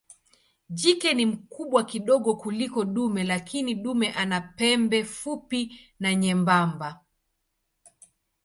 [0.69, 7.03] Jike ni mkubwa kidogo kuliko dume lakini dume ana pembe fupi na nyembamba.